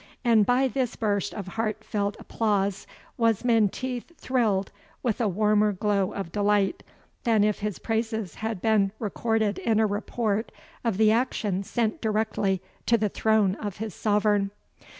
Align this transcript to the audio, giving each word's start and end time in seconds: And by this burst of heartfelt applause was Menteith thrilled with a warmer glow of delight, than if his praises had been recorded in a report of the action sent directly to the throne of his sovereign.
And 0.25 0.47
by 0.47 0.67
this 0.67 0.95
burst 0.95 1.31
of 1.31 1.49
heartfelt 1.49 2.15
applause 2.19 2.87
was 3.19 3.45
Menteith 3.45 4.17
thrilled 4.17 4.71
with 5.03 5.21
a 5.21 5.27
warmer 5.27 5.71
glow 5.73 6.11
of 6.13 6.31
delight, 6.31 6.81
than 7.23 7.43
if 7.43 7.59
his 7.59 7.77
praises 7.77 8.33
had 8.41 8.63
been 8.63 8.93
recorded 8.97 9.59
in 9.59 9.79
a 9.79 9.85
report 9.85 10.51
of 10.83 10.97
the 10.97 11.11
action 11.11 11.61
sent 11.61 12.01
directly 12.01 12.63
to 12.87 12.97
the 12.97 13.09
throne 13.09 13.53
of 13.57 13.77
his 13.77 13.93
sovereign. 13.93 14.49